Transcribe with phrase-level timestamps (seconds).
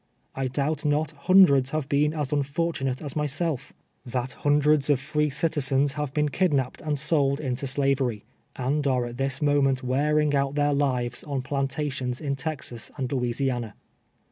[0.33, 3.71] I doubt not hundreds have been as unfortunate as myself;
[4.03, 8.23] that hundreds of free citizens have been kid napped and sold into slavery,
[8.55, 13.11] and are at this mo ment wearing out their lives on plantations in Texas and
[13.11, 13.75] Louisiana.